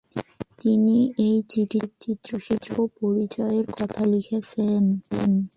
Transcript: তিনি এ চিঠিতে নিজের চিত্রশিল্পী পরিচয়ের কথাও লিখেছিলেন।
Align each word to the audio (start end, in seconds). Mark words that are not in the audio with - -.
তিনি 0.61 0.97
এ 1.19 1.31
চিঠিতে 1.49 1.77
নিজের 1.79 1.99
চিত্রশিল্পী 2.01 2.69
পরিচয়ের 2.97 3.65
কথাও 3.71 4.05
লিখেছিলেন। 4.13 4.83